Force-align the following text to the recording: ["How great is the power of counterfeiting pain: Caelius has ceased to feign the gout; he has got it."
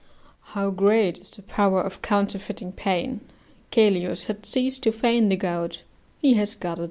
["How 0.55 0.71
great 0.71 1.19
is 1.19 1.29
the 1.29 1.43
power 1.43 1.79
of 1.79 2.01
counterfeiting 2.01 2.71
pain: 2.71 3.21
Caelius 3.71 4.23
has 4.25 4.37
ceased 4.41 4.81
to 4.81 4.91
feign 4.91 5.29
the 5.29 5.35
gout; 5.37 5.83
he 6.19 6.33
has 6.33 6.55
got 6.55 6.79
it." 6.79 6.79